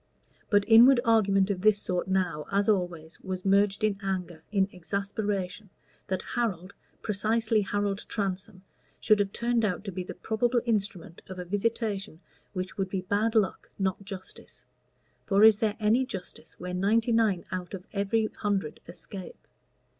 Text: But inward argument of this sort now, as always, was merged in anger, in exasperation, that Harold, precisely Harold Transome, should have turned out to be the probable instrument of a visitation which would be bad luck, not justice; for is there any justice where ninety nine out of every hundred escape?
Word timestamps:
But 0.49 0.65
inward 0.67 0.99
argument 1.05 1.51
of 1.51 1.61
this 1.61 1.77
sort 1.79 2.07
now, 2.07 2.47
as 2.51 2.67
always, 2.67 3.19
was 3.21 3.45
merged 3.45 3.83
in 3.83 3.99
anger, 4.01 4.41
in 4.51 4.67
exasperation, 4.73 5.69
that 6.07 6.23
Harold, 6.23 6.73
precisely 7.03 7.61
Harold 7.61 8.03
Transome, 8.07 8.63
should 8.99 9.19
have 9.19 9.31
turned 9.31 9.63
out 9.63 9.83
to 9.83 9.91
be 9.91 10.03
the 10.03 10.15
probable 10.15 10.59
instrument 10.65 11.21
of 11.27 11.37
a 11.37 11.45
visitation 11.45 12.19
which 12.51 12.79
would 12.79 12.89
be 12.89 13.01
bad 13.01 13.35
luck, 13.35 13.69
not 13.77 14.03
justice; 14.03 14.65
for 15.23 15.43
is 15.43 15.59
there 15.59 15.77
any 15.79 16.03
justice 16.03 16.59
where 16.59 16.73
ninety 16.73 17.11
nine 17.11 17.45
out 17.51 17.75
of 17.75 17.85
every 17.93 18.25
hundred 18.39 18.79
escape? 18.87 19.45